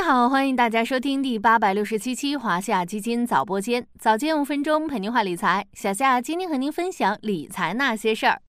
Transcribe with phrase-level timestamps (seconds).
[0.00, 5.66] 家好，欢迎大家收听第八百六十七期华夏基金早播间，早间五分钟陪您话理财。
[5.74, 8.40] 小夏今天和您分享理财那些事儿。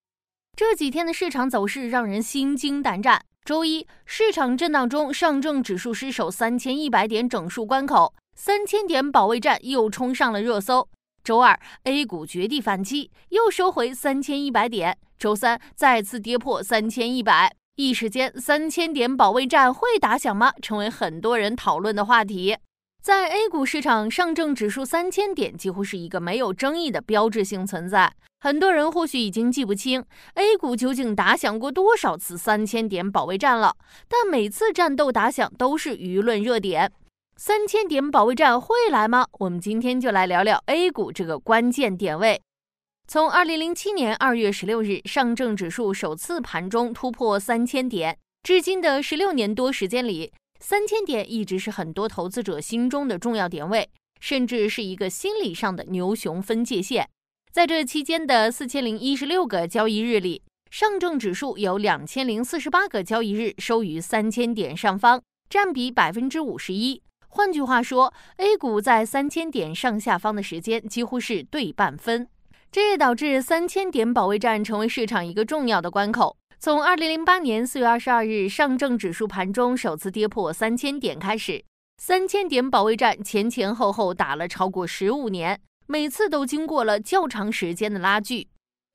[0.56, 3.22] 这几天的市场走势让人心惊胆战。
[3.44, 10.88] 周一，市场震荡中，上证指数失守三千一百点整数关口，三千点保卫战又冲上了热搜。
[11.22, 14.98] 周二，A 股绝地反击，又收回三千一百点。
[15.20, 20.54] 周三，再次跌破三千一百，一时间三千点保卫战会打响吗？
[20.62, 22.56] 成为很多人讨论的话题。
[23.02, 28.14] 在 A 股市场，上证指数三千点几乎是一个没有争议的标志性存在。
[28.40, 30.06] 很多人或许已经记不清
[30.36, 33.76] A 股究竟打响过多少次三千点保卫战了，
[34.08, 36.92] 但每次战斗打响都是舆论热点。
[37.36, 39.26] 三千点保卫战会来吗？
[39.40, 42.40] 我们今天就来聊聊 A 股这个关键点位。
[43.12, 50.32] 从二零零七年二月十六日上证指数首次盘中突破三千点，至今的十六年多时间里。
[50.62, 53.90] 三千点一直是很多投资者心中的重要点位，
[54.22, 57.10] 甚至是一个心理上的牛熊分界线。
[57.52, 67.02] 在这期间的四千零一十六个交易日里，上证指数有两千零四十八个交易日收于三千点上方，占比百分之五十一。
[67.28, 72.30] 换句话说，A 股在三千点上下方的时间几乎是对半分，
[72.72, 76.38] 这也导致三千点保卫战成为市场一个重要的关口。
[76.58, 81.66] 从二零零八年四月二十二日上证指数盘中首次跌破三千点开始，
[81.98, 88.48] 三千点保卫战前前后后打了超过十五年，每次都经过了较长时间的拉锯。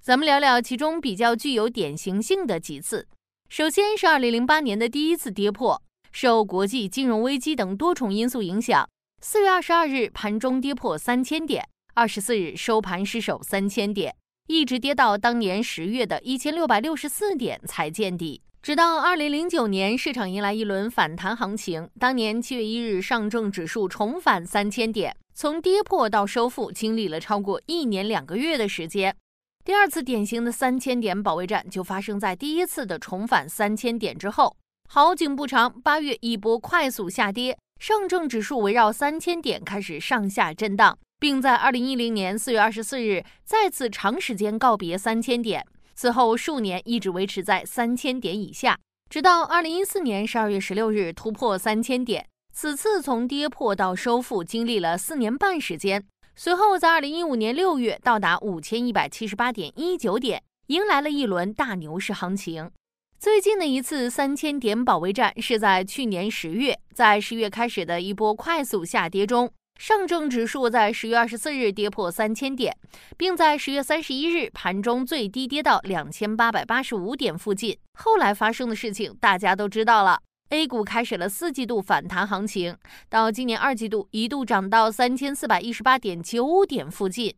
[0.03, 3.07] 咱们聊聊其中比较具有典型性的几次。
[3.51, 8.89] 首先是二零零八年的第一次跌破，受国际金融危机等多重因素影响，
[9.21, 14.15] 四月二十二日盘中跌破三千点，二十四日收盘失守三千点。
[14.49, 21.89] 一直跌到当年十月的一千六百六十四点才见底，直到二零零九年市场迎来一轮反弹行情。
[21.99, 29.17] 当年七月一日，上证指数重返三千点，从跌破到收复经历了超过一年两个月的时间。
[29.65, 34.55] 第二次典型的三千点保卫战就发生在第一次的重返三千点之后。
[34.91, 40.99] 好景不长，八月一波快速下跌，上证指数围绕三千点开始上下震荡。
[41.19, 48.79] 并在二零一零年四月二十四日再次长时间告别三千点，此后数年一直维持在三千点以下，
[49.09, 52.27] 直到二零一四年十二月十六日突破三千点。
[52.53, 56.03] 此次从跌破到收复经历了四年半时间，
[56.35, 62.71] 随后在二零一五年六月到达五千一百七十八点一九点，迎来了一轮大牛市行情。
[63.19, 69.51] 最近的一次三千点保卫战是在去年十月，在十月开始的一波快速下跌中。
[69.79, 72.75] 上证指数在十月二十四日跌破三千点，
[73.17, 77.77] 并在十月三十一日盘中最低跌到两千八百八十五点附近。
[77.95, 82.75] 后来发生的事情大家都知道了，A 股开始了四季度反弹行情，
[83.11, 87.35] 到今年二季度一度涨到三千四百一十八点九点附近。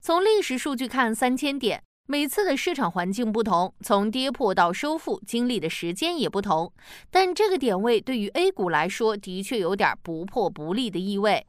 [0.00, 6.72] 从历史数据看，三千点每次的市场环境不同，从跌破到收复经历的时间也不同，
[7.10, 11.46] 但这个点位对于 A 股来说的确有点不破不立的意味。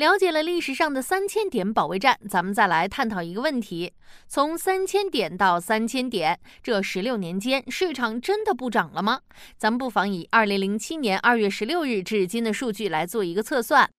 [0.00, 3.92] 了解了历史上的三千点保卫战，咱们再来探讨一个问题：
[4.26, 9.20] 从三千点到三千点，这十六年间，市场真的不涨了吗？
[9.58, 13.90] 咱们不妨以二零零七年二月十六日至今的数据来做一个测算。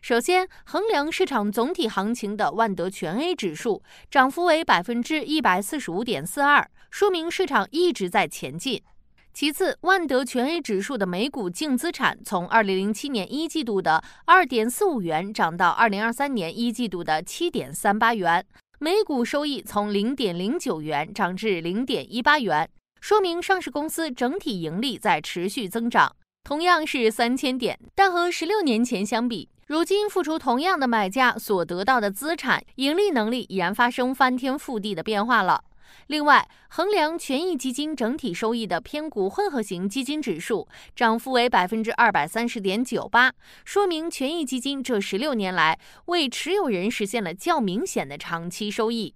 [0.00, 8.82] 首先，衡量市场总体行情的万德全 A 指数涨幅为百分之一百四十五点四二，说明市场一直在前进。
[9.32, 18.44] 其次，万德全 A 指数的每股净资产从二零零七年一季度的二点四五元涨到二零二三年一季度的七点三八元，
[18.80, 22.68] 每股收益从零点零九元涨至零点一八元，
[23.00, 26.14] 说明上市公司整体盈利在持续增长。
[26.42, 35.62] 同样是三千点，但和十六年前相比，如今付出同样的买价所得到的资产盈利能力已然发生翻天覆地的变化了。
[36.08, 43.32] 另外，衡量权益基金整体收益的偏股混合型基金指数涨幅为百分之二百三十点九八，
[43.64, 49.14] 说明权益基金这十六年来为持有人实现了较明显的长期收益。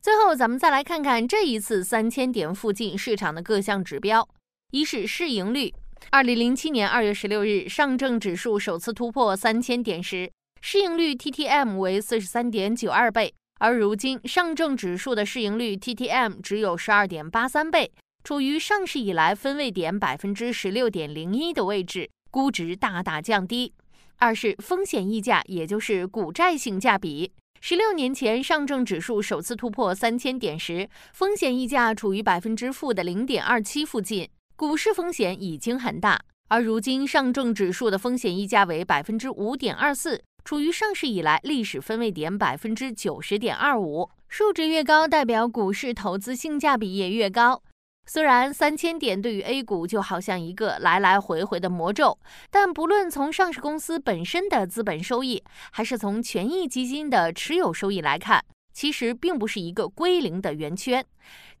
[0.00, 4.28] 最后，咱们再来看看这一次三千点附近市场的各项指标：
[4.72, 5.72] 一是市盈率。
[6.10, 10.28] 二零零七年二月十六日，上证指数首次突破三千点时，
[10.60, 13.32] 市盈率 TTM 为四十三点九二倍。
[13.62, 17.92] 而如今，上证指数的市盈率 TTM 只有十二点八三倍，
[18.24, 23.72] 处于上市以来分位点百分之十六点零一的位置，估值大大降低。
[24.16, 27.30] 二是风险溢价，也就是股债性价比。
[27.60, 36.20] 十六年前，上证指数首次突破三千点时，风险溢价处于百分之负的零点二七附近，股市风险已经很大。
[36.48, 44.10] 而如今上证指数的风险溢价为百分之五点二四，处于上市以来历史分位点百分之九十点二五。
[44.28, 47.62] 数值越高，代表股市投资性价比也越高。
[48.06, 52.18] 虽然三千点对于 A 股就好像一个来来回回的魔咒，
[52.50, 55.40] 但不论从上市公司本身的资本收益，
[55.70, 61.04] 还是从权益基金的持有收益来看，其实并不是一个归零的圆圈。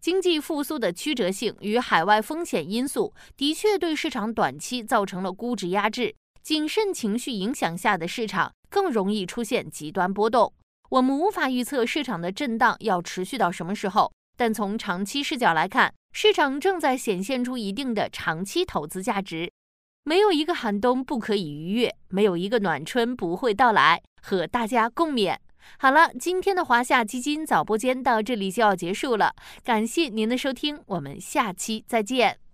[0.00, 6.12] 经济复苏的曲折性与海外风险因素的确对市场短期造成了估值压制，
[6.42, 10.50] 谨慎情绪影响下的市场更容易出现极端波动。
[10.88, 19.52] 我们无法预测市场的震荡要持续到什么时候，但从长期视角来看，市场正在显现出一定的长期投资价值。
[20.04, 25.36] 没有一个寒冬不可以逾越，没有一个暖春不会到来，和大家共勉。
[25.78, 32.51] 好了，今天的华夏基金早播间到这里就要结束了，感谢您的收听，我们下期再见。